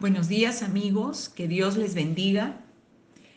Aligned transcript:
Buenos 0.00 0.28
días 0.28 0.62
amigos, 0.62 1.28
que 1.28 1.46
Dios 1.46 1.76
les 1.76 1.94
bendiga. 1.94 2.64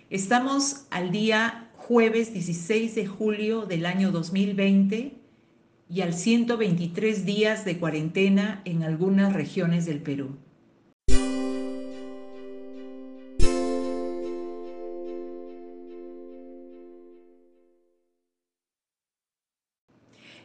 Estamos 0.10 0.86
al 0.92 1.12
día 1.12 1.70
jueves 1.76 2.32
16 2.32 2.96
de 2.96 3.06
julio 3.06 3.66
del 3.66 3.86
año 3.86 4.14
2020 4.14 5.12
y 5.90 6.02
al 6.02 6.14
123 6.14 7.26
días 7.26 7.66
de 7.66 7.78
cuarentena 7.80 8.62
en 8.64 8.84
algunas 8.84 9.34
regiones 9.34 9.86
del 9.86 10.02
Perú. 10.02 10.38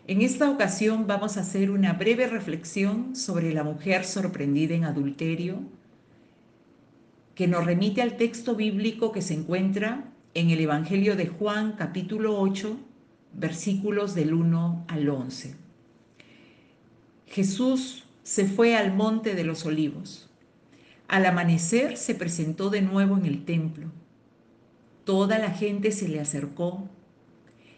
En 0.09 0.23
esta 0.23 0.51
ocasión 0.51 1.07
vamos 1.07 1.37
a 1.37 1.43
hacer 1.43 1.71
una 1.71 1.93
breve 1.93 2.27
reflexión 2.27 3.15
sobre 3.15 3.55
la 3.55 3.63
mujer 3.63 4.05
sorprendida 4.05 4.75
en 4.75 4.83
adulterio 4.83 5.78
que 7.39 7.47
nos 7.47 7.65
remite 7.65 8.03
al 8.03 8.17
texto 8.17 8.57
bíblico 8.57 9.13
que 9.13 9.23
se 9.23 9.33
encuentra 9.33 10.13
en 10.35 10.51
el 10.51 10.59
Evangelio 10.59 11.15
de 11.15 11.29
Juan 11.29 11.75
capítulo 11.79 12.37
8, 12.41 12.77
versículos 13.33 14.17
del 14.17 14.35
1 14.35 14.87
al 14.89 15.09
11. 15.09 15.55
Jesús 17.29 18.03
se 18.25 18.45
fue 18.45 18.75
al 18.75 18.93
monte 18.93 19.37
de 19.37 19.45
los 19.45 19.65
olivos. 19.67 20.29
Al 21.07 21.27
amanecer 21.27 21.97
se 21.97 22.17
presentó 22.17 22.71
de 22.71 22.83
nuevo 22.83 23.17
en 23.17 23.25
el 23.25 23.45
templo. 23.45 23.87
Toda 25.05 25.39
la 25.39 25.53
gente 25.53 25.93
se 25.93 26.09
le 26.09 26.19
acercó 26.19 26.89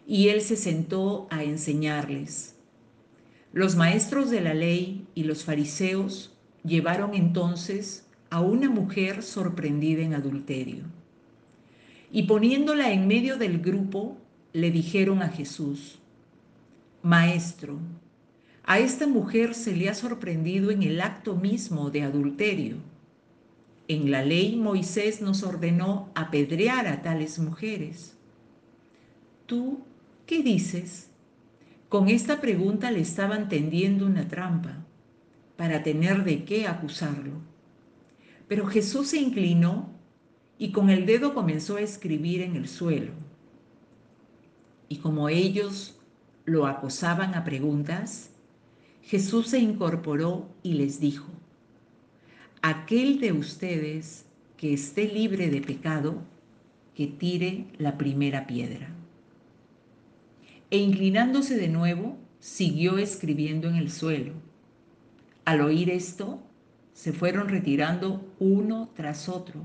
y 0.06 0.28
él 0.28 0.40
se 0.40 0.56
sentó 0.56 1.28
a 1.28 1.44
enseñarles. 1.44 2.56
Los 3.52 3.76
maestros 3.76 4.30
de 4.30 4.40
la 4.40 4.54
ley 4.54 5.06
y 5.14 5.24
los 5.24 5.44
fariseos 5.44 6.34
llevaron 6.64 7.14
entonces 7.14 8.06
a 8.30 8.40
una 8.40 8.70
mujer 8.70 9.22
sorprendida 9.22 10.02
en 10.02 10.14
adulterio. 10.14 10.84
Y 12.12 12.24
poniéndola 12.24 12.90
en 12.92 13.06
medio 13.06 13.36
del 13.36 13.60
grupo, 13.60 14.16
le 14.52 14.70
dijeron 14.70 15.22
a 15.22 15.28
Jesús, 15.28 15.98
Maestro, 17.02 17.78
a 18.64 18.78
esta 18.78 19.06
mujer 19.06 19.54
se 19.54 19.74
le 19.74 19.88
ha 19.88 19.94
sorprendido 19.94 20.70
en 20.70 20.82
el 20.82 21.00
acto 21.00 21.34
mismo 21.34 21.90
de 21.90 22.02
adulterio. 22.02 22.76
En 23.88 24.10
la 24.10 24.22
ley 24.22 24.54
Moisés 24.54 25.20
nos 25.20 25.42
ordenó 25.42 26.10
apedrear 26.14 26.86
a 26.86 27.02
tales 27.02 27.38
mujeres. 27.38 28.16
¿Tú 29.46 29.80
qué 30.26 30.42
dices? 30.42 31.10
Con 31.88 32.08
esta 32.08 32.40
pregunta 32.40 32.92
le 32.92 33.00
estaban 33.00 33.48
tendiendo 33.48 34.06
una 34.06 34.28
trampa 34.28 34.76
para 35.56 35.82
tener 35.82 36.22
de 36.22 36.44
qué 36.44 36.68
acusarlo. 36.68 37.49
Pero 38.50 38.66
Jesús 38.66 39.06
se 39.06 39.20
inclinó 39.20 39.88
y 40.58 40.72
con 40.72 40.90
el 40.90 41.06
dedo 41.06 41.34
comenzó 41.34 41.76
a 41.76 41.82
escribir 41.82 42.40
en 42.40 42.56
el 42.56 42.66
suelo. 42.66 43.12
Y 44.88 44.96
como 44.96 45.28
ellos 45.28 46.00
lo 46.46 46.66
acosaban 46.66 47.36
a 47.36 47.44
preguntas, 47.44 48.32
Jesús 49.02 49.46
se 49.46 49.60
incorporó 49.60 50.48
y 50.64 50.72
les 50.72 50.98
dijo, 50.98 51.28
aquel 52.60 53.20
de 53.20 53.30
ustedes 53.30 54.26
que 54.56 54.72
esté 54.72 55.06
libre 55.06 55.48
de 55.48 55.60
pecado, 55.60 56.20
que 56.96 57.06
tire 57.06 57.68
la 57.78 57.96
primera 57.98 58.48
piedra. 58.48 58.92
E 60.72 60.78
inclinándose 60.78 61.56
de 61.56 61.68
nuevo, 61.68 62.18
siguió 62.40 62.98
escribiendo 62.98 63.68
en 63.68 63.76
el 63.76 63.92
suelo. 63.92 64.32
Al 65.44 65.60
oír 65.60 65.88
esto, 65.88 66.42
se 66.92 67.12
fueron 67.12 67.48
retirando 67.48 68.24
uno 68.38 68.90
tras 68.94 69.28
otro, 69.28 69.60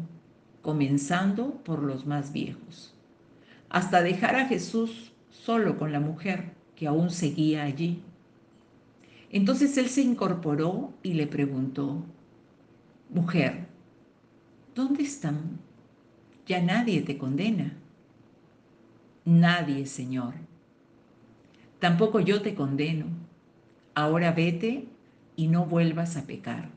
comenzando 0.61 1.61
por 1.63 1.83
los 1.83 2.05
más 2.05 2.31
viejos, 2.31 2.93
hasta 3.69 4.01
dejar 4.01 4.35
a 4.35 4.47
Jesús 4.47 5.11
solo 5.29 5.77
con 5.77 5.91
la 5.91 5.99
mujer 5.99 6.53
que 6.75 6.87
aún 6.87 7.09
seguía 7.09 7.63
allí. 7.63 8.01
Entonces 9.31 9.77
él 9.77 9.89
se 9.89 10.01
incorporó 10.01 10.93
y 11.03 11.13
le 11.13 11.27
preguntó, 11.27 12.03
Mujer, 13.09 13.67
¿dónde 14.73 15.03
están? 15.03 15.59
Ya 16.47 16.61
nadie 16.61 17.01
te 17.01 17.17
condena. 17.17 17.73
Nadie, 19.25 19.85
Señor. 19.85 20.33
Tampoco 21.79 22.19
yo 22.19 22.41
te 22.41 22.55
condeno. 22.55 23.05
Ahora 23.93 24.31
vete 24.31 24.87
y 25.35 25.47
no 25.47 25.65
vuelvas 25.65 26.17
a 26.17 26.25
pecar. 26.25 26.74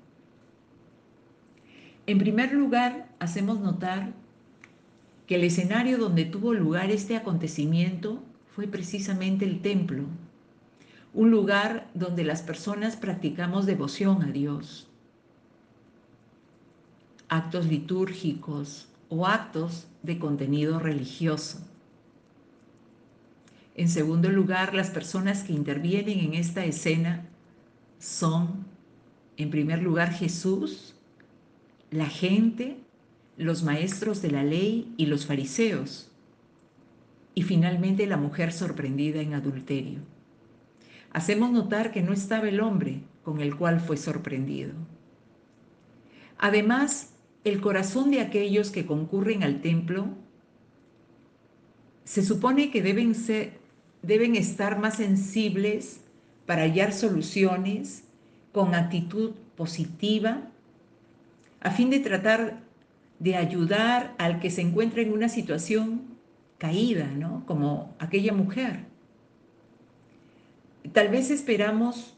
En 2.09 2.17
primer 2.17 2.55
lugar, 2.55 3.07
hacemos 3.19 3.61
notar 3.61 4.15
que 5.27 5.35
el 5.35 5.45
escenario 5.45 5.99
donde 5.99 6.25
tuvo 6.25 6.55
lugar 6.55 6.91
este 6.91 7.17
acontecimiento 7.17 8.23
fue 8.57 8.67
precisamente 8.67 9.45
el 9.45 9.61
templo, 9.61 10.05
un 11.13 11.31
lugar 11.31 11.91
donde 11.93 12.25
las 12.25 12.41
personas 12.41 12.97
practicamos 12.97 13.67
devoción 13.67 14.23
a 14.23 14.33
Dios, 14.33 14.89
actos 17.29 17.67
litúrgicos 17.67 18.89
o 19.11 19.27
actos 19.27 19.87
de 20.03 20.19
contenido 20.19 20.79
religioso. 20.79 21.59
En 23.75 23.91
segundo 23.91 24.31
lugar, 24.31 24.73
las 24.73 24.89
personas 24.89 25.43
que 25.43 25.53
intervienen 25.53 26.21
en 26.21 26.33
esta 26.33 26.65
escena 26.65 27.27
son, 27.99 28.65
en 29.37 29.51
primer 29.51 29.83
lugar, 29.83 30.11
Jesús, 30.11 30.95
la 31.91 32.07
gente, 32.07 32.77
los 33.37 33.63
maestros 33.63 34.21
de 34.23 34.31
la 34.31 34.43
ley 34.43 34.93
y 34.97 35.07
los 35.07 35.27
fariseos. 35.27 36.11
Y 37.35 37.43
finalmente 37.43 38.07
la 38.07 38.17
mujer 38.17 38.53
sorprendida 38.53 39.21
en 39.21 39.35
adulterio. 39.35 40.01
Hacemos 41.13 41.51
notar 41.51 41.93
que 41.93 42.03
no 42.03 42.13
estaba 42.13 42.49
el 42.49 42.61
hombre 42.61 43.03
con 43.23 43.41
el 43.41 43.57
cual 43.57 43.81
fue 43.81 43.97
sorprendido. 43.97 44.73
Además, 46.39 47.15
el 47.45 47.61
corazón 47.61 48.11
de 48.11 48.21
aquellos 48.21 48.71
que 48.71 48.87
concurren 48.87 49.43
al 49.43 49.61
templo 49.61 50.09
se 52.05 52.25
supone 52.25 52.71
que 52.71 52.83
deben, 52.83 53.15
ser, 53.15 53.59
deben 54.03 54.35
estar 54.35 54.79
más 54.79 54.97
sensibles 54.97 56.01
para 56.47 56.63
hallar 56.63 56.93
soluciones 56.93 58.05
con 58.53 58.75
actitud 58.75 59.33
positiva 59.57 60.51
a 61.61 61.71
fin 61.71 61.91
de 61.91 62.01
tratar 62.01 62.61
de 63.19 63.37
ayudar 63.37 64.15
al 64.19 64.41
que 64.41 64.51
se 64.51 64.61
encuentra 64.61 65.03
en 65.03 65.13
una 65.13 65.29
situación 65.29 66.19
caída, 66.59 67.07
¿no? 67.07 67.45
Como 67.47 67.97
aquella 67.99 68.33
mujer. 68.33 68.87
Tal 70.93 71.09
vez 71.09 71.31
esperamos 71.31 72.17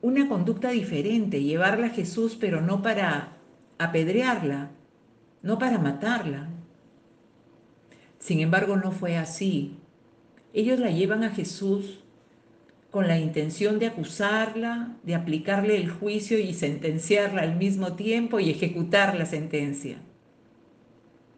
una 0.00 0.28
conducta 0.28 0.70
diferente, 0.70 1.42
llevarla 1.42 1.88
a 1.88 1.90
Jesús, 1.90 2.36
pero 2.38 2.60
no 2.60 2.82
para 2.82 3.36
apedrearla, 3.78 4.70
no 5.42 5.58
para 5.58 5.78
matarla. 5.78 6.48
Sin 8.18 8.40
embargo, 8.40 8.76
no 8.76 8.92
fue 8.92 9.16
así. 9.16 9.78
Ellos 10.52 10.78
la 10.78 10.90
llevan 10.90 11.24
a 11.24 11.30
Jesús 11.30 12.04
con 12.90 13.06
la 13.06 13.18
intención 13.18 13.78
de 13.78 13.86
acusarla, 13.86 14.96
de 15.02 15.14
aplicarle 15.14 15.76
el 15.76 15.90
juicio 15.90 16.38
y 16.38 16.54
sentenciarla 16.54 17.42
al 17.42 17.56
mismo 17.56 17.94
tiempo 17.94 18.40
y 18.40 18.50
ejecutar 18.50 19.14
la 19.16 19.26
sentencia, 19.26 19.98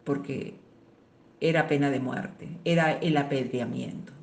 porque 0.05 0.55
era 1.41 1.67
pena 1.67 1.89
de 1.91 1.99
muerte, 1.99 2.47
era 2.63 2.93
el 2.93 3.17
apedreamiento. 3.17 4.13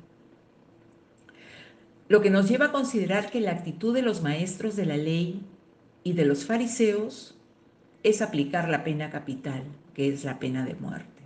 Lo 2.07 2.21
que 2.21 2.31
nos 2.31 2.49
lleva 2.49 2.67
a 2.67 2.71
considerar 2.71 3.29
que 3.29 3.41
la 3.41 3.51
actitud 3.51 3.93
de 3.93 4.01
los 4.01 4.23
maestros 4.23 4.75
de 4.75 4.87
la 4.87 4.97
ley 4.97 5.43
y 6.03 6.13
de 6.13 6.25
los 6.25 6.45
fariseos 6.45 7.37
es 8.01 8.23
aplicar 8.23 8.67
la 8.69 8.83
pena 8.83 9.11
capital, 9.11 9.63
que 9.93 10.07
es 10.07 10.23
la 10.23 10.39
pena 10.39 10.65
de 10.65 10.73
muerte. 10.73 11.21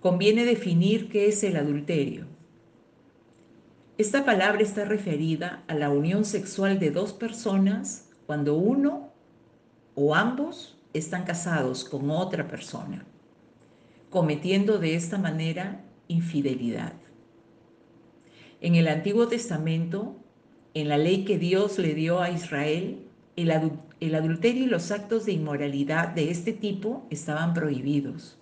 Conviene 0.00 0.44
definir 0.44 1.08
qué 1.08 1.28
es 1.28 1.42
el 1.42 1.56
adulterio. 1.56 2.33
Esta 3.96 4.24
palabra 4.24 4.60
está 4.60 4.84
referida 4.84 5.62
a 5.68 5.74
la 5.76 5.88
unión 5.88 6.24
sexual 6.24 6.80
de 6.80 6.90
dos 6.90 7.12
personas 7.12 8.10
cuando 8.26 8.56
uno 8.56 9.12
o 9.94 10.16
ambos 10.16 10.76
están 10.92 11.22
casados 11.22 11.84
con 11.84 12.10
otra 12.10 12.48
persona, 12.48 13.06
cometiendo 14.10 14.78
de 14.78 14.96
esta 14.96 15.16
manera 15.16 15.84
infidelidad. 16.08 16.94
En 18.60 18.74
el 18.74 18.88
Antiguo 18.88 19.28
Testamento, 19.28 20.16
en 20.74 20.88
la 20.88 20.98
ley 20.98 21.24
que 21.24 21.38
Dios 21.38 21.78
le 21.78 21.94
dio 21.94 22.20
a 22.20 22.30
Israel, 22.30 23.06
el, 23.36 24.14
adulterio 24.14 24.64
y 24.64 24.68
los 24.68 24.90
actos 24.90 25.24
de 25.24 25.32
inmoralidad 25.34 26.08
de 26.08 26.32
este 26.32 26.52
tipo 26.52 27.06
estaban 27.10 27.54
prohibidos 27.54 28.38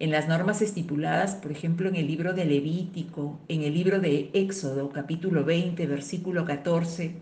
en 0.00 0.10
las 0.10 0.28
normas 0.28 0.62
estipuladas, 0.62 1.34
por 1.34 1.52
ejemplo, 1.52 1.86
en 1.86 1.94
el 1.94 2.06
libro 2.06 2.32
de 2.32 2.46
Levítico, 2.46 3.38
en 3.48 3.62
el 3.62 3.74
libro 3.74 4.00
de 4.00 4.30
Éxodo, 4.32 4.88
capítulo 4.88 5.44
20, 5.44 5.86
versículo 5.86 6.46
14, 6.46 7.16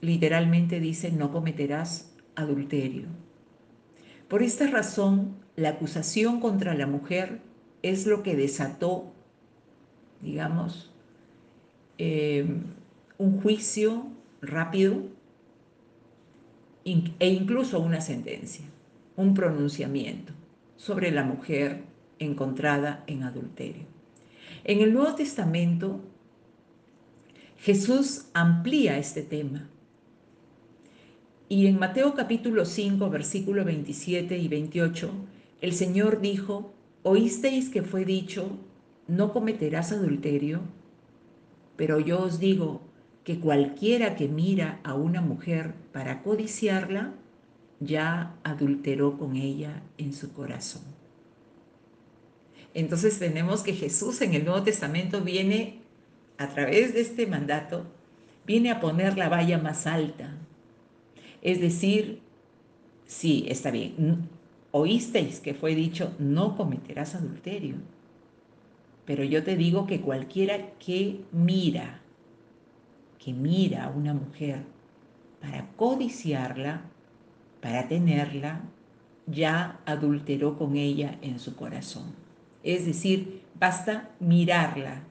literalmente 0.00 0.80
dice 0.80 1.12
no 1.12 1.30
cometerás 1.30 2.12
adulterio. 2.34 3.06
Por 4.26 4.42
esta 4.42 4.66
razón, 4.66 5.36
la 5.54 5.70
acusación 5.70 6.40
contra 6.40 6.74
la 6.74 6.88
mujer 6.88 7.40
es 7.82 8.06
lo 8.06 8.24
que 8.24 8.34
desató, 8.34 9.12
digamos, 10.22 10.92
eh, 11.98 12.44
un 13.18 13.40
juicio 13.40 14.08
rápido 14.42 15.04
e 16.84 17.28
incluso 17.28 17.78
una 17.78 18.00
sentencia, 18.00 18.64
un 19.14 19.32
pronunciamiento 19.32 20.32
sobre 20.76 21.10
la 21.10 21.24
mujer 21.24 21.84
encontrada 22.18 23.04
en 23.06 23.22
adulterio. 23.22 23.84
En 24.64 24.80
el 24.80 24.92
Nuevo 24.92 25.14
Testamento, 25.14 26.00
Jesús 27.58 28.26
amplía 28.34 28.98
este 28.98 29.22
tema. 29.22 29.68
Y 31.48 31.66
en 31.66 31.78
Mateo 31.78 32.14
capítulo 32.14 32.64
5, 32.64 33.08
versículo 33.08 33.64
27 33.64 34.36
y 34.36 34.48
28, 34.48 35.10
el 35.60 35.72
Señor 35.72 36.20
dijo, 36.20 36.74
oísteis 37.02 37.68
que 37.68 37.82
fue 37.82 38.04
dicho, 38.04 38.58
no 39.06 39.32
cometerás 39.32 39.92
adulterio, 39.92 40.62
pero 41.76 42.00
yo 42.00 42.22
os 42.22 42.40
digo 42.40 42.82
que 43.22 43.38
cualquiera 43.38 44.16
que 44.16 44.28
mira 44.28 44.80
a 44.84 44.94
una 44.94 45.20
mujer 45.20 45.74
para 45.92 46.22
codiciarla, 46.22 47.14
ya 47.80 48.34
adulteró 48.42 49.18
con 49.18 49.36
ella 49.36 49.82
en 49.98 50.12
su 50.12 50.32
corazón. 50.32 50.82
Entonces 52.74 53.18
tenemos 53.18 53.62
que 53.62 53.72
Jesús 53.72 54.20
en 54.20 54.34
el 54.34 54.44
Nuevo 54.44 54.62
Testamento 54.62 55.22
viene, 55.22 55.80
a 56.38 56.48
través 56.48 56.92
de 56.92 57.00
este 57.00 57.26
mandato, 57.26 57.86
viene 58.46 58.70
a 58.70 58.80
poner 58.80 59.16
la 59.16 59.28
valla 59.28 59.58
más 59.58 59.86
alta. 59.86 60.36
Es 61.40 61.60
decir, 61.60 62.20
sí, 63.06 63.46
está 63.48 63.70
bien, 63.70 64.28
oísteis 64.72 65.40
que 65.40 65.54
fue 65.54 65.74
dicho, 65.74 66.14
no 66.18 66.56
cometerás 66.56 67.14
adulterio. 67.14 67.76
Pero 69.06 69.24
yo 69.24 69.42
te 69.42 69.56
digo 69.56 69.86
que 69.86 70.00
cualquiera 70.00 70.72
que 70.78 71.24
mira, 71.32 72.00
que 73.18 73.32
mira 73.32 73.84
a 73.84 73.88
una 73.88 74.12
mujer 74.12 74.64
para 75.40 75.68
codiciarla, 75.76 76.82
para 77.66 77.88
tenerla, 77.88 78.60
ya 79.26 79.80
adulteró 79.86 80.56
con 80.56 80.76
ella 80.76 81.18
en 81.20 81.40
su 81.40 81.56
corazón. 81.56 82.14
Es 82.62 82.86
decir, 82.86 83.42
basta 83.58 84.08
mirarla, 84.20 85.02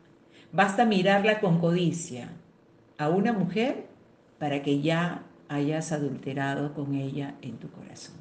basta 0.54 0.86
mirarla 0.86 1.42
con 1.42 1.60
codicia 1.60 2.30
a 2.98 3.10
una 3.10 3.34
mujer 3.34 3.88
para 4.40 4.64
que 4.64 4.80
ya 4.80 5.24
hayas 5.50 5.92
adulterado 5.92 6.74
con 6.74 6.96
ella 6.96 7.36
en 7.42 7.58
tu 7.58 7.70
corazón. 7.70 8.16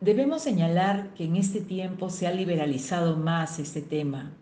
Debemos 0.00 0.42
señalar 0.42 1.14
que 1.14 1.26
en 1.26 1.36
este 1.36 1.60
tiempo 1.60 2.10
se 2.10 2.26
ha 2.26 2.32
liberalizado 2.32 3.16
más 3.16 3.60
este 3.60 3.82
tema. 3.82 4.32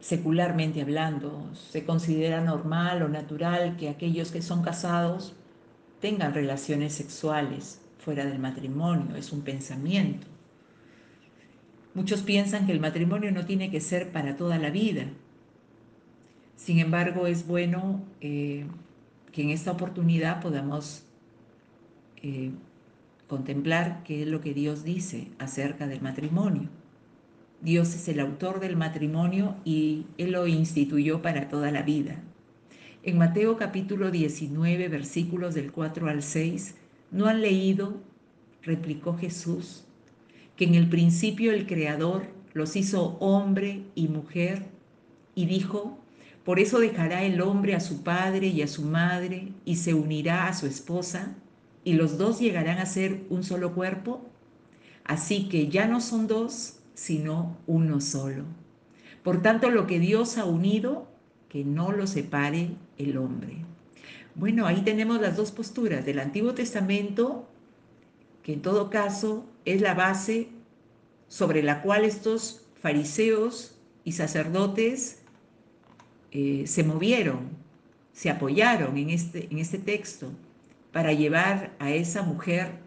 Secularmente 0.00 0.82
hablando, 0.82 1.48
se 1.54 1.84
considera 1.84 2.40
normal 2.40 3.02
o 3.02 3.08
natural 3.08 3.76
que 3.76 3.88
aquellos 3.88 4.32
que 4.32 4.42
son 4.42 4.60
casados 4.60 5.36
tengan 6.00 6.34
relaciones 6.34 6.92
sexuales 6.94 7.80
fuera 7.98 8.26
del 8.26 8.38
matrimonio, 8.38 9.16
es 9.16 9.32
un 9.32 9.42
pensamiento. 9.42 10.26
Muchos 11.94 12.22
piensan 12.22 12.66
que 12.66 12.72
el 12.72 12.80
matrimonio 12.80 13.30
no 13.30 13.46
tiene 13.46 13.70
que 13.70 13.80
ser 13.80 14.10
para 14.10 14.36
toda 14.36 14.58
la 14.58 14.70
vida. 14.70 15.06
Sin 16.56 16.78
embargo, 16.80 17.26
es 17.26 17.46
bueno 17.46 18.02
eh, 18.20 18.66
que 19.32 19.42
en 19.42 19.50
esta 19.50 19.70
oportunidad 19.70 20.40
podamos 20.42 21.04
eh, 22.22 22.50
contemplar 23.28 24.02
qué 24.04 24.22
es 24.22 24.28
lo 24.28 24.40
que 24.40 24.54
Dios 24.54 24.84
dice 24.84 25.28
acerca 25.38 25.86
del 25.86 26.00
matrimonio. 26.00 26.68
Dios 27.60 27.94
es 27.94 28.08
el 28.08 28.20
autor 28.20 28.60
del 28.60 28.76
matrimonio 28.76 29.56
y 29.64 30.06
Él 30.18 30.32
lo 30.32 30.46
instituyó 30.46 31.22
para 31.22 31.48
toda 31.48 31.70
la 31.70 31.82
vida. 31.82 32.16
En 33.06 33.18
Mateo 33.18 33.58
capítulo 33.58 34.10
19, 34.10 34.88
versículos 34.88 35.54
del 35.54 35.72
4 35.72 36.08
al 36.08 36.22
6, 36.22 36.74
¿no 37.10 37.26
han 37.26 37.42
leído? 37.42 38.00
replicó 38.62 39.14
Jesús 39.18 39.84
que 40.56 40.64
en 40.64 40.74
el 40.74 40.88
principio 40.88 41.52
el 41.52 41.66
Creador 41.66 42.22
los 42.54 42.76
hizo 42.76 43.18
hombre 43.20 43.82
y 43.94 44.08
mujer, 44.08 44.64
y 45.34 45.44
dijo, 45.44 45.98
por 46.44 46.58
eso 46.58 46.78
dejará 46.78 47.24
el 47.24 47.42
hombre 47.42 47.74
a 47.74 47.80
su 47.80 48.02
padre 48.02 48.46
y 48.46 48.62
a 48.62 48.68
su 48.68 48.84
madre, 48.84 49.52
y 49.66 49.76
se 49.76 49.92
unirá 49.92 50.48
a 50.48 50.54
su 50.54 50.66
esposa, 50.66 51.34
y 51.84 51.92
los 51.92 52.16
dos 52.16 52.40
llegarán 52.40 52.78
a 52.78 52.86
ser 52.86 53.26
un 53.28 53.42
solo 53.42 53.74
cuerpo. 53.74 54.24
Así 55.04 55.50
que 55.50 55.68
ya 55.68 55.86
no 55.86 56.00
son 56.00 56.26
dos, 56.26 56.78
sino 56.94 57.58
uno 57.66 58.00
solo. 58.00 58.44
Por 59.22 59.42
tanto, 59.42 59.70
lo 59.70 59.86
que 59.86 59.98
Dios 59.98 60.38
ha 60.38 60.46
unido, 60.46 61.08
que 61.54 61.64
no 61.64 61.92
lo 61.92 62.08
separe 62.08 62.70
el 62.98 63.16
hombre. 63.16 63.58
Bueno, 64.34 64.66
ahí 64.66 64.82
tenemos 64.82 65.20
las 65.20 65.36
dos 65.36 65.52
posturas 65.52 66.04
del 66.04 66.18
Antiguo 66.18 66.52
Testamento, 66.52 67.48
que 68.42 68.54
en 68.54 68.60
todo 68.60 68.90
caso 68.90 69.46
es 69.64 69.80
la 69.80 69.94
base 69.94 70.48
sobre 71.28 71.62
la 71.62 71.80
cual 71.80 72.04
estos 72.04 72.66
fariseos 72.82 73.78
y 74.02 74.10
sacerdotes 74.10 75.22
eh, 76.32 76.64
se 76.66 76.82
movieron, 76.82 77.50
se 78.12 78.30
apoyaron 78.30 78.96
en 78.96 79.10
este, 79.10 79.46
en 79.48 79.58
este 79.58 79.78
texto 79.78 80.32
para 80.90 81.12
llevar 81.12 81.76
a 81.78 81.92
esa 81.92 82.22
mujer 82.22 82.80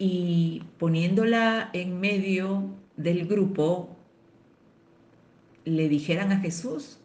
y 0.00 0.64
poniéndola 0.78 1.70
en 1.74 2.00
medio 2.00 2.74
del 2.96 3.28
grupo, 3.28 3.95
le 5.66 5.88
dijeran 5.88 6.32
a 6.32 6.38
Jesús 6.38 6.98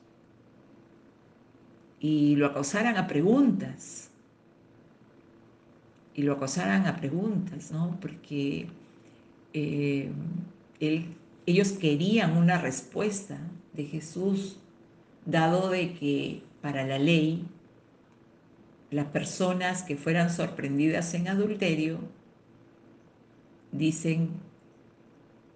y 2.00 2.36
lo 2.36 2.46
acosaran 2.46 2.96
a 2.96 3.08
preguntas 3.08 4.12
y 6.14 6.22
lo 6.22 6.34
acosaran 6.34 6.86
a 6.86 6.96
preguntas, 6.98 7.72
¿no? 7.72 7.98
Porque 8.00 8.68
eh, 9.54 10.12
ellos 11.46 11.72
querían 11.74 12.38
una 12.38 12.60
respuesta 12.60 13.40
de 13.74 13.86
Jesús, 13.86 14.60
dado 15.26 15.70
de 15.70 15.94
que 15.94 16.44
para 16.62 16.86
la 16.86 17.00
ley 17.00 17.48
las 18.92 19.08
personas 19.08 19.84
que 19.84 19.96
fueran 19.96 20.30
sorprendidas 20.30 21.14
en 21.14 21.30
adulterio, 21.30 22.00
dicen, 23.72 24.30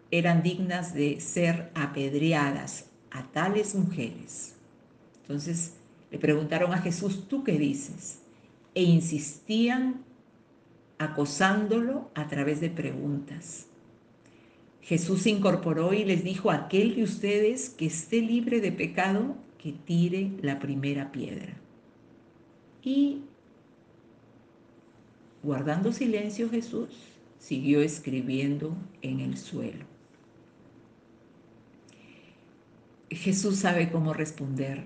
eran 0.10 0.42
dignas 0.42 0.94
de 0.94 1.20
ser 1.20 1.70
apedreadas 1.76 2.90
a 3.16 3.24
tales 3.32 3.74
mujeres. 3.74 4.56
Entonces 5.22 5.74
le 6.12 6.20
preguntaron 6.20 6.74
a 6.74 6.80
Jesús, 6.80 7.28
¿tú 7.28 7.44
qué 7.44 7.54
dices? 7.54 8.20
E 8.74 8.84
insistían 8.84 10.04
acosándolo 10.98 12.12
a 12.14 12.28
través 12.28 12.60
de 12.60 12.70
preguntas. 12.70 13.68
Jesús 14.82 15.22
se 15.24 15.30
incorporó 15.30 15.94
y 15.94 16.04
les 16.04 16.24
dijo, 16.24 16.52
aquel 16.52 16.96
de 16.96 17.04
ustedes 17.04 17.70
que 17.70 17.86
esté 17.86 18.22
libre 18.22 18.60
de 18.60 18.72
pecado, 18.72 19.36
que 19.58 19.72
tire 19.72 20.32
la 20.42 20.60
primera 20.60 21.12
piedra. 21.12 21.58
Y 22.84 23.22
guardando 25.42 25.92
silencio 25.92 26.50
Jesús 26.50 26.90
siguió 27.40 27.82
escribiendo 27.82 28.76
en 29.02 29.22
el 29.22 29.38
suelo. 29.38 29.95
Jesús 33.10 33.58
sabe 33.58 33.92
cómo 33.92 34.14
responder. 34.14 34.84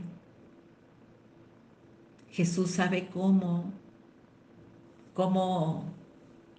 Jesús 2.32 2.72
sabe 2.72 3.08
cómo, 3.08 3.72
cómo 5.14 5.86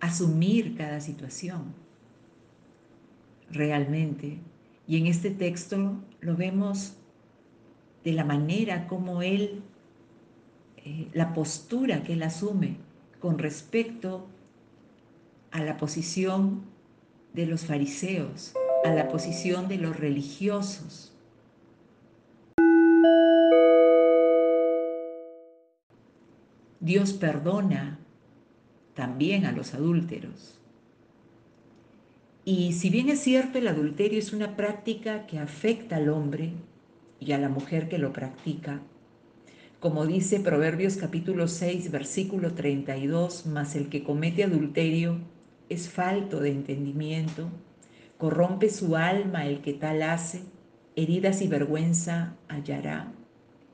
asumir 0.01 0.77
cada 0.77 1.01
situación 1.01 1.75
realmente. 3.51 4.39
Y 4.87 4.97
en 4.97 5.07
este 5.07 5.31
texto 5.31 5.95
lo 6.21 6.37
vemos 6.37 6.97
de 8.05 8.13
la 8.13 8.25
manera 8.25 8.87
como 8.89 9.23
él, 9.23 9.63
eh, 10.79 11.09
la 11.13 11.35
postura 11.35 12.03
que 12.03 12.15
él 12.15 12.23
asume 12.23 12.79
con 13.21 13.39
respecto 13.39 14.27
a 15.51 15.63
la 15.63 15.77
posición 15.77 16.63
de 17.35 17.47
los 17.47 17.67
fariseos, 17.67 18.55
a 18.85 18.91
la 18.91 19.09
posición 19.09 19.69
de 19.69 19.77
los 19.77 19.99
religiosos. 19.99 21.13
Dios 26.91 27.13
perdona 27.13 28.01
también 28.95 29.47
a 29.47 29.53
los 29.53 29.75
adúlteros. 29.75 30.59
Y 32.45 32.73
si 32.73 32.91
bien 32.91 33.09
es 33.11 33.21
cierto, 33.21 33.59
el 33.59 33.69
adulterio 33.69 34.19
es 34.19 34.33
una 34.33 34.57
práctica 34.57 35.25
que 35.29 35.39
afecta 35.39 35.95
al 35.95 36.09
hombre, 36.09 36.55
y 37.21 37.31
a 37.31 37.39
la 37.39 37.49
mujer 37.49 37.89
que 37.89 37.99
lo 37.99 38.13
practica. 38.13 38.81
Como 39.79 40.05
dice 40.05 40.41
Proverbios 40.41 40.97
capítulo 40.97 41.47
6, 41.47 41.93
versículo 41.93 42.55
32, 42.55 43.47
mas 43.47 43.77
el 43.77 43.89
que 43.89 44.03
comete 44.03 44.43
adulterio 44.43 45.19
es 45.69 45.89
falto 45.89 46.41
de 46.41 46.51
entendimiento, 46.51 47.51
corrompe 48.19 48.69
su 48.69 48.97
alma 48.97 49.47
el 49.47 49.61
que 49.61 49.75
tal 49.75 50.03
hace, 50.03 50.43
heridas 50.97 51.41
y 51.41 51.47
vergüenza 51.47 52.35
hallará. 52.49 53.13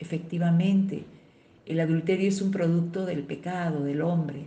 Efectivamente, 0.00 1.06
el 1.66 1.80
adulterio 1.80 2.28
es 2.28 2.40
un 2.40 2.52
producto 2.52 3.04
del 3.04 3.25
pecado 3.25 3.82
del 3.82 4.00
hombre, 4.00 4.46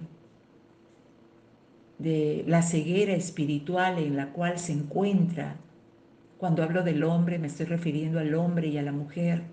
de 1.98 2.46
la 2.48 2.62
ceguera 2.62 3.14
espiritual 3.14 4.00
en 4.00 4.16
la 4.16 4.32
cual 4.32 4.58
se 4.58 4.72
encuentra. 4.72 5.58
Cuando 6.38 6.64
hablo 6.64 6.82
del 6.82 7.04
hombre 7.04 7.38
me 7.38 7.48
estoy 7.48 7.66
refiriendo 7.66 8.20
al 8.20 8.34
hombre 8.36 8.70
y 8.70 8.78
a 8.78 8.84
la 8.84 8.94
mujer. 8.94 9.44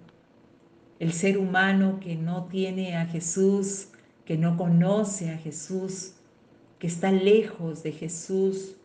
El 1.01 1.13
ser 1.13 1.39
humano 1.39 1.99
que 1.99 2.15
no 2.15 2.45
tiene 2.45 2.97
a 2.97 3.07
Jesús, 3.07 3.89
que 4.25 4.39
no 4.39 4.57
conoce 4.57 5.31
a 5.31 5.37
Jesús, 5.37 6.15
que 6.79 6.87
está 6.87 7.11
lejos 7.11 7.83
de 7.83 7.91
Jesús, 7.91 8.77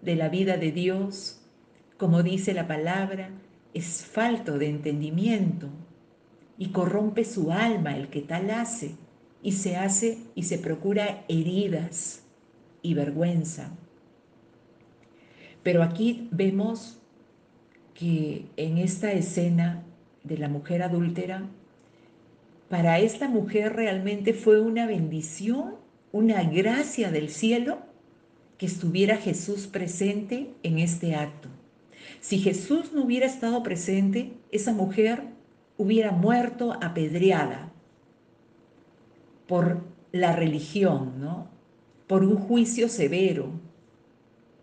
de 0.00 0.14
la 0.14 0.28
vida 0.28 0.56
de 0.56 0.70
Dios, 0.70 1.42
como 1.96 2.22
dice 2.22 2.54
la 2.54 2.68
palabra, 2.68 3.30
es 3.74 4.04
falto 4.04 4.58
de 4.58 4.68
entendimiento 4.68 5.68
y 6.58 6.68
corrompe 6.68 7.24
su 7.24 7.52
alma 7.52 7.96
el 7.96 8.08
que 8.08 8.20
tal 8.20 8.50
hace 8.50 8.96
y 9.42 9.52
se 9.52 9.76
hace 9.76 10.18
y 10.34 10.42
se 10.42 10.58
procura 10.58 11.24
heridas 11.28 12.22
y 12.82 12.94
vergüenza. 12.94 13.70
Pero 15.62 15.82
aquí 15.82 16.28
vemos 16.30 16.98
que 17.94 18.46
en 18.56 18.78
esta 18.78 19.12
escena 19.12 19.84
de 20.24 20.38
la 20.38 20.48
mujer 20.48 20.82
adúltera, 20.82 21.48
para 22.68 22.98
esta 22.98 23.28
mujer 23.28 23.74
realmente 23.74 24.34
fue 24.34 24.60
una 24.60 24.86
bendición 24.86 25.78
una 26.12 26.42
gracia 26.42 27.10
del 27.10 27.28
cielo 27.28 27.78
que 28.56 28.66
estuviera 28.66 29.16
Jesús 29.16 29.66
presente 29.66 30.50
en 30.62 30.78
este 30.78 31.14
acto. 31.14 31.48
Si 32.20 32.38
Jesús 32.38 32.92
no 32.92 33.04
hubiera 33.04 33.26
estado 33.26 33.62
presente, 33.62 34.32
esa 34.50 34.72
mujer 34.72 35.24
hubiera 35.78 36.12
muerto 36.12 36.76
apedreada 36.82 37.72
por 39.46 39.80
la 40.12 40.36
religión, 40.36 41.20
¿no? 41.20 41.48
Por 42.06 42.24
un 42.24 42.36
juicio 42.36 42.88
severo, 42.88 43.52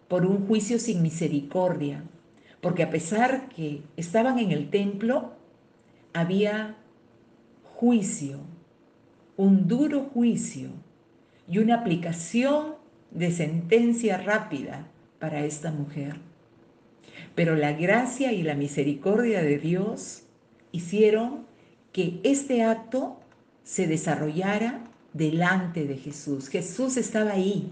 por 0.07 0.25
un 0.25 0.45
juicio 0.45 0.77
sin 0.77 1.01
misericordia, 1.01 2.03
porque 2.61 2.83
a 2.83 2.89
pesar 2.89 3.49
que 3.49 3.81
estaban 3.97 4.37
en 4.39 4.51
el 4.51 4.69
templo, 4.69 5.33
había 6.13 6.75
juicio, 7.63 8.39
un 9.37 9.67
duro 9.67 10.09
juicio 10.13 10.69
y 11.47 11.59
una 11.59 11.75
aplicación 11.75 12.75
de 13.11 13.31
sentencia 13.31 14.17
rápida 14.17 14.87
para 15.19 15.45
esta 15.45 15.71
mujer. 15.71 16.17
Pero 17.33 17.55
la 17.55 17.73
gracia 17.73 18.31
y 18.31 18.43
la 18.43 18.55
misericordia 18.55 19.41
de 19.41 19.57
Dios 19.57 20.24
hicieron 20.75 21.45
que 21.91 22.19
este 22.23 22.63
acto 22.63 23.19
se 23.63 23.87
desarrollara 23.87 24.83
delante 25.13 25.85
de 25.85 25.97
Jesús. 25.97 26.49
Jesús 26.49 26.97
estaba 26.97 27.31
ahí. 27.31 27.71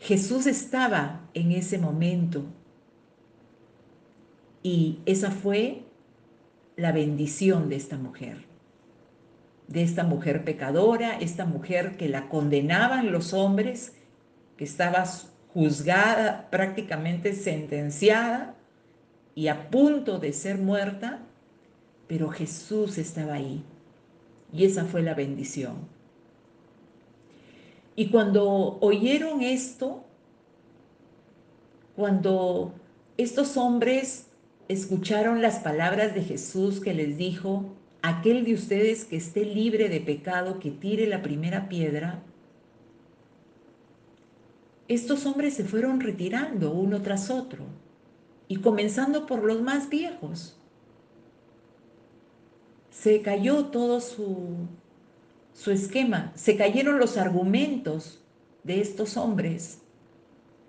Jesús 0.00 0.46
estaba 0.46 1.28
en 1.34 1.52
ese 1.52 1.78
momento. 1.78 2.44
Y 4.62 4.98
esa 5.06 5.30
fue 5.30 5.84
la 6.76 6.92
bendición 6.92 7.68
de 7.68 7.76
esta 7.76 7.96
mujer 7.96 8.52
de 9.72 9.82
esta 9.82 10.04
mujer 10.04 10.44
pecadora, 10.44 11.16
esta 11.18 11.46
mujer 11.46 11.96
que 11.96 12.08
la 12.08 12.28
condenaban 12.28 13.10
los 13.10 13.32
hombres, 13.32 13.94
que 14.56 14.64
estaba 14.64 15.04
juzgada, 15.54 16.48
prácticamente 16.50 17.32
sentenciada 17.32 18.54
y 19.34 19.48
a 19.48 19.70
punto 19.70 20.18
de 20.18 20.32
ser 20.32 20.58
muerta, 20.58 21.20
pero 22.06 22.28
Jesús 22.28 22.98
estaba 22.98 23.34
ahí. 23.34 23.64
Y 24.52 24.64
esa 24.64 24.84
fue 24.84 25.02
la 25.02 25.14
bendición. 25.14 25.88
Y 27.96 28.10
cuando 28.10 28.78
oyeron 28.80 29.42
esto, 29.42 30.04
cuando 31.96 32.74
estos 33.16 33.56
hombres 33.56 34.26
escucharon 34.68 35.42
las 35.42 35.60
palabras 35.60 36.14
de 36.14 36.22
Jesús 36.22 36.80
que 36.80 36.94
les 36.94 37.16
dijo, 37.16 37.74
aquel 38.02 38.44
de 38.44 38.54
ustedes 38.54 39.04
que 39.04 39.16
esté 39.16 39.44
libre 39.44 39.88
de 39.88 40.00
pecado, 40.00 40.58
que 40.58 40.70
tire 40.70 41.06
la 41.06 41.22
primera 41.22 41.68
piedra, 41.68 42.22
estos 44.88 45.24
hombres 45.24 45.54
se 45.54 45.64
fueron 45.64 46.00
retirando 46.00 46.72
uno 46.72 47.00
tras 47.00 47.30
otro 47.30 47.64
y 48.52 48.56
comenzando 48.56 49.24
por 49.24 49.44
los 49.44 49.62
más 49.62 49.88
viejos. 49.88 50.58
Se 52.90 53.22
cayó 53.22 53.64
todo 53.68 54.02
su, 54.02 54.68
su 55.54 55.70
esquema, 55.70 56.32
se 56.34 56.58
cayeron 56.58 56.98
los 56.98 57.16
argumentos 57.16 58.22
de 58.62 58.82
estos 58.82 59.16
hombres, 59.16 59.80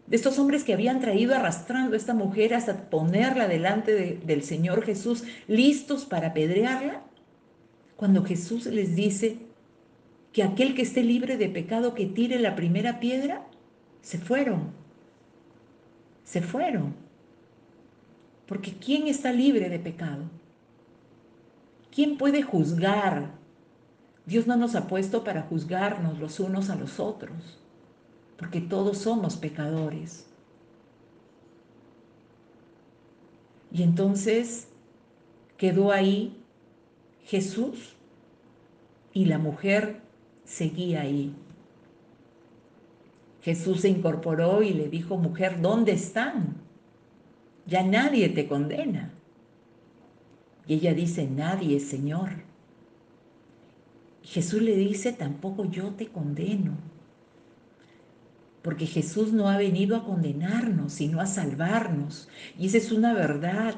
de 0.07 0.15
estos 0.15 0.39
hombres 0.39 0.63
que 0.63 0.71
habían 0.71 1.01
traído 1.01 1.35
arrastrando 1.35 1.95
a 1.95 1.97
esta 1.97 2.13
mujer 2.13 2.53
hasta 2.53 2.89
ponerla 2.89 3.49
delante 3.49 4.21
del 4.25 4.43
Señor 4.43 4.85
Jesús, 4.85 5.25
listos 5.49 6.05
para 6.05 6.29
apedrearla 6.29 7.03
cuando 7.97 8.23
Jesús 8.23 8.65
les 8.67 8.95
dice 8.95 9.39
que 10.31 10.43
aquel 10.43 10.73
que 10.73 10.83
esté 10.83 11.03
libre 11.03 11.35
de 11.35 11.49
pecado 11.49 11.93
que 11.95 12.05
tire 12.05 12.39
la 12.39 12.55
primera 12.55 13.01
piedra, 13.01 13.45
se 14.01 14.19
fueron. 14.19 14.71
Se 16.23 16.41
fueron. 16.41 17.02
Porque 18.47 18.73
¿quién 18.73 19.07
está 19.07 19.31
libre 19.31 19.69
de 19.69 19.79
pecado? 19.79 20.23
¿Quién 21.93 22.17
puede 22.17 22.43
juzgar? 22.43 23.31
Dios 24.25 24.47
no 24.47 24.55
nos 24.55 24.75
ha 24.75 24.87
puesto 24.87 25.23
para 25.23 25.43
juzgarnos 25.43 26.19
los 26.19 26.39
unos 26.39 26.69
a 26.69 26.75
los 26.75 26.99
otros, 26.99 27.59
porque 28.37 28.61
todos 28.61 28.99
somos 28.99 29.35
pecadores. 29.35 30.25
Y 33.71 33.83
entonces 33.83 34.67
quedó 35.57 35.91
ahí 35.91 36.37
Jesús 37.25 37.95
y 39.13 39.25
la 39.25 39.37
mujer 39.37 40.01
seguía 40.45 41.01
ahí. 41.01 41.35
Jesús 43.41 43.81
se 43.81 43.89
incorporó 43.89 44.63
y 44.63 44.73
le 44.73 44.87
dijo, 44.89 45.17
mujer, 45.17 45.59
¿dónde 45.61 45.91
están? 45.91 46.55
Ya 47.65 47.83
nadie 47.83 48.29
te 48.29 48.47
condena. 48.47 49.13
Y 50.67 50.75
ella 50.75 50.93
dice, 50.93 51.27
nadie, 51.27 51.79
Señor. 51.79 52.29
Jesús 54.23 54.61
le 54.61 54.75
dice, 54.75 55.11
tampoco 55.13 55.65
yo 55.65 55.91
te 55.91 56.07
condeno. 56.07 56.77
Porque 58.61 58.85
Jesús 58.85 59.33
no 59.33 59.49
ha 59.49 59.57
venido 59.57 59.97
a 59.97 60.05
condenarnos, 60.05 60.93
sino 60.93 61.19
a 61.19 61.25
salvarnos. 61.25 62.29
Y 62.57 62.67
esa 62.67 62.77
es 62.77 62.91
una 62.91 63.13
verdad, 63.13 63.75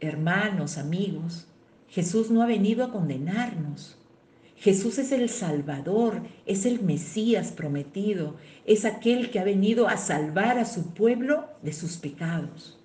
hermanos, 0.00 0.76
amigos. 0.76 1.46
Jesús 1.88 2.30
no 2.30 2.42
ha 2.42 2.46
venido 2.46 2.84
a 2.84 2.92
condenarnos. 2.92 3.96
Jesús 4.56 4.98
es 4.98 5.12
el 5.12 5.30
Salvador, 5.30 6.22
es 6.44 6.66
el 6.66 6.82
Mesías 6.82 7.52
prometido, 7.52 8.36
es 8.66 8.84
aquel 8.84 9.30
que 9.30 9.38
ha 9.38 9.44
venido 9.44 9.88
a 9.88 9.96
salvar 9.96 10.58
a 10.58 10.64
su 10.64 10.92
pueblo 10.94 11.48
de 11.62 11.72
sus 11.72 11.96
pecados. 11.96 12.77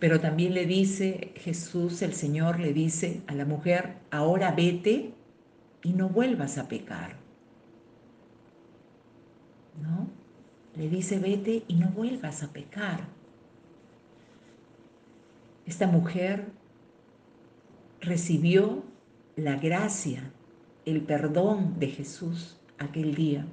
Pero 0.00 0.18
también 0.18 0.54
le 0.54 0.64
dice 0.64 1.34
Jesús, 1.36 2.00
el 2.00 2.14
Señor 2.14 2.58
le 2.58 2.72
dice 2.72 3.20
a 3.26 3.34
la 3.34 3.44
mujer, 3.44 3.98
ahora 4.10 4.50
vete 4.50 5.12
y 5.82 5.92
no 5.92 6.08
vuelvas 6.08 6.56
a 6.56 6.68
pecar. 6.68 7.16
¿No? 9.80 10.08
Le 10.74 10.88
dice, 10.88 11.18
vete 11.18 11.64
y 11.68 11.74
no 11.74 11.90
vuelvas 11.90 12.42
a 12.42 12.50
pecar. 12.50 13.08
Esta 15.66 15.86
mujer 15.86 16.46
recibió 18.00 18.82
la 19.36 19.56
gracia, 19.56 20.32
el 20.86 21.02
perdón 21.02 21.78
de 21.78 21.88
Jesús 21.88 22.58
aquel 22.78 23.14
día. 23.14 23.46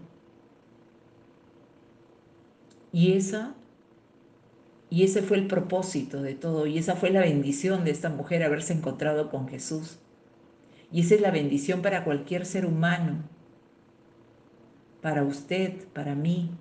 Y 2.93 3.13
esa 3.13 3.53
y 4.89 5.03
ese 5.03 5.21
fue 5.21 5.37
el 5.37 5.47
propósito 5.47 6.21
de 6.21 6.35
todo 6.35 6.65
y 6.65 6.77
esa 6.77 6.95
fue 6.95 7.09
la 7.09 7.21
bendición 7.21 7.83
de 7.83 7.91
esta 7.91 8.09
mujer 8.09 8.43
haberse 8.43 8.73
encontrado 8.73 9.29
con 9.29 9.47
Jesús. 9.47 9.99
Y 10.91 11.01
esa 11.01 11.15
es 11.15 11.21
la 11.21 11.31
bendición 11.31 11.81
para 11.81 12.05
cualquier 12.05 12.45
ser 12.45 12.65
humano, 12.65 13.23
para 15.01 15.23
usted, 15.23 15.85
para 15.93 16.15
mí, 16.15 16.51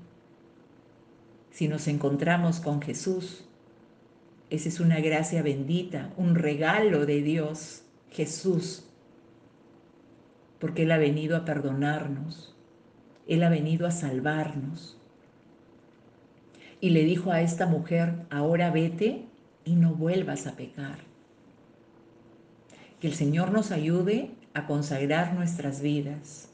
si 1.51 1.69
nos 1.69 1.87
encontramos 1.87 2.59
con 2.59 2.83
Jesús. 2.83 3.45
Esa 4.51 4.69
es 4.69 4.81
una 4.81 5.01
gracia 5.01 5.43
bendita, 5.43 6.13
un 6.17 6.35
regalo 6.35 7.07
de 7.07 7.23
Dios, 7.23 7.83
Jesús, 8.11 8.85
porque 10.59 10.83
Él 10.83 10.93
ha 10.93 10.99
venido 10.99 11.37
a 11.37 11.45
perdonarnos, 11.45 12.57
Él 13.29 13.43
ha 13.45 13.49
venido 13.49 13.87
a 13.87 13.91
salvarnos. 13.93 14.99
Y 16.87 16.91
le 16.91 17.03
dijo 17.03 17.33
a 17.33 17.41
esta 17.41 17.67
mujer, 17.67 18.15
ahora 18.31 18.71
vete 18.71 19.25
y 19.65 19.75
no 19.75 19.95
vuelvas 19.95 20.47
a 20.47 20.55
pecar. 20.55 20.99
Que 23.01 23.09
el 23.09 23.15
Señor 23.15 23.51
nos 23.51 23.73
ayude 23.73 24.31
a 24.55 24.69
consagrar 24.69 25.35
nuestras 25.35 25.81
vidas, 25.81 26.49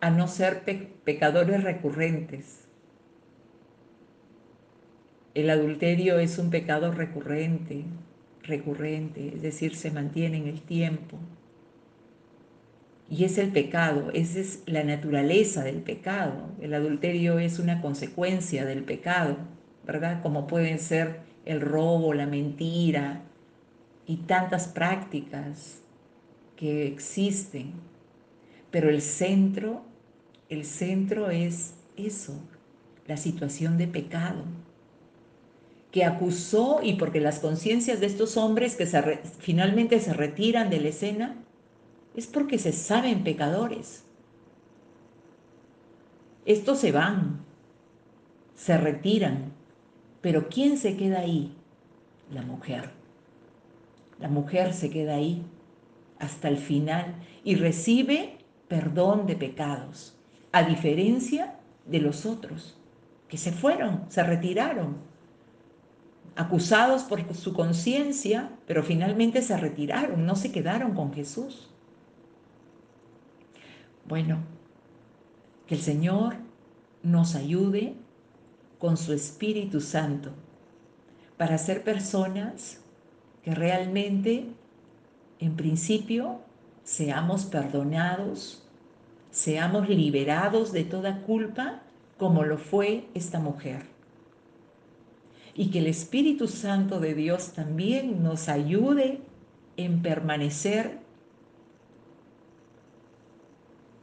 a 0.00 0.08
no 0.08 0.26
ser 0.26 0.62
pecadores 1.04 1.62
recurrentes. 1.64 2.66
El 5.34 5.50
adulterio 5.50 6.18
es 6.18 6.38
un 6.38 6.48
pecado 6.48 6.92
recurrente, 6.92 7.84
recurrente, 8.42 9.34
es 9.34 9.42
decir, 9.42 9.76
se 9.76 9.90
mantiene 9.90 10.38
en 10.38 10.46
el 10.46 10.62
tiempo. 10.62 11.18
Y 13.10 13.24
es 13.24 13.38
el 13.38 13.50
pecado, 13.50 14.10
esa 14.14 14.38
es 14.38 14.62
la 14.66 14.84
naturaleza 14.84 15.64
del 15.64 15.82
pecado. 15.82 16.52
El 16.60 16.74
adulterio 16.74 17.40
es 17.40 17.58
una 17.58 17.82
consecuencia 17.82 18.64
del 18.64 18.84
pecado, 18.84 19.36
¿verdad? 19.84 20.22
Como 20.22 20.46
pueden 20.46 20.78
ser 20.78 21.20
el 21.44 21.60
robo, 21.60 22.14
la 22.14 22.26
mentira 22.26 23.22
y 24.06 24.18
tantas 24.18 24.68
prácticas 24.68 25.82
que 26.54 26.86
existen, 26.86 27.72
pero 28.70 28.88
el 28.88 29.02
centro, 29.02 29.82
el 30.48 30.64
centro 30.64 31.30
es 31.30 31.74
eso, 31.96 32.40
la 33.08 33.16
situación 33.16 33.76
de 33.76 33.88
pecado, 33.88 34.44
que 35.90 36.04
acusó 36.04 36.78
y 36.80 36.94
porque 36.94 37.20
las 37.20 37.40
conciencias 37.40 37.98
de 37.98 38.06
estos 38.06 38.36
hombres 38.36 38.76
que 38.76 38.86
finalmente 39.40 39.98
se 39.98 40.12
retiran 40.12 40.70
de 40.70 40.80
la 40.80 40.88
escena, 40.88 41.36
es 42.14 42.26
porque 42.26 42.58
se 42.58 42.72
saben 42.72 43.24
pecadores. 43.24 44.04
Estos 46.44 46.78
se 46.78 46.92
van, 46.92 47.40
se 48.54 48.76
retiran, 48.76 49.52
pero 50.20 50.48
¿quién 50.48 50.76
se 50.78 50.96
queda 50.96 51.20
ahí? 51.20 51.54
La 52.32 52.42
mujer. 52.42 52.90
La 54.18 54.28
mujer 54.28 54.74
se 54.74 54.90
queda 54.90 55.14
ahí 55.14 55.44
hasta 56.18 56.48
el 56.48 56.58
final 56.58 57.14
y 57.42 57.54
recibe 57.54 58.38
perdón 58.68 59.26
de 59.26 59.34
pecados, 59.34 60.14
a 60.52 60.62
diferencia 60.62 61.56
de 61.86 62.00
los 62.00 62.26
otros, 62.26 62.78
que 63.28 63.36
se 63.36 63.50
fueron, 63.50 64.04
se 64.08 64.22
retiraron, 64.22 64.98
acusados 66.36 67.02
por 67.02 67.34
su 67.34 67.52
conciencia, 67.52 68.50
pero 68.66 68.82
finalmente 68.82 69.42
se 69.42 69.56
retiraron, 69.56 70.24
no 70.24 70.36
se 70.36 70.52
quedaron 70.52 70.94
con 70.94 71.12
Jesús. 71.12 71.69
Bueno, 74.10 74.40
que 75.66 75.76
el 75.76 75.80
Señor 75.80 76.34
nos 77.02 77.34
ayude 77.34 77.94
con 78.78 78.98
su 78.98 79.14
Espíritu 79.14 79.80
Santo 79.80 80.32
para 81.38 81.56
ser 81.56 81.82
personas 81.82 82.82
que 83.42 83.54
realmente 83.54 84.48
en 85.40 85.56
principio, 85.56 86.42
seamos 86.84 87.46
perdonados, 87.46 88.62
seamos 89.30 89.88
liberados 89.88 90.70
de 90.72 90.84
toda 90.84 91.22
culpa, 91.22 91.80
como 92.18 92.44
lo 92.44 92.58
fue 92.58 93.06
esta 93.14 93.40
mujer. 93.40 93.86
Y 95.54 95.70
que 95.70 95.78
el 95.78 95.86
Espíritu 95.86 96.46
Santo 96.46 97.00
de 97.00 97.14
Dios 97.14 97.52
también 97.54 98.22
nos 98.22 98.50
ayude 98.50 99.22
en 99.78 100.02
permanecer, 100.02 100.98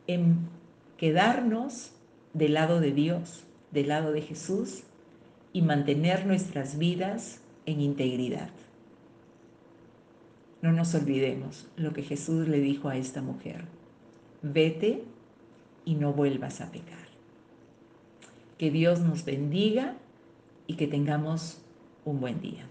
en 0.07 0.49
quedarnos 0.97 1.91
del 2.33 2.53
lado 2.53 2.79
de 2.79 2.91
Dios, 2.91 3.45
del 3.71 3.89
lado 3.89 4.11
de 4.11 4.21
Jesús, 4.21 4.83
y 5.53 5.61
mantener 5.61 6.25
nuestras 6.25 6.77
vidas 6.77 7.41
en 7.65 7.81
integridad. 7.81 8.49
No 10.61 10.71
nos 10.71 10.95
olvidemos 10.95 11.67
lo 11.75 11.93
que 11.93 12.03
Jesús 12.03 12.47
le 12.47 12.59
dijo 12.59 12.89
a 12.89 12.97
esta 12.97 13.21
mujer. 13.21 13.65
Vete 14.41 15.03
y 15.85 15.95
no 15.95 16.13
vuelvas 16.13 16.61
a 16.61 16.71
pecar. 16.71 17.07
Que 18.57 18.71
Dios 18.71 18.99
nos 19.01 19.23
bendiga 19.23 19.95
y 20.65 20.75
que 20.75 20.87
tengamos 20.87 21.61
un 22.05 22.19
buen 22.19 22.41
día. 22.41 22.67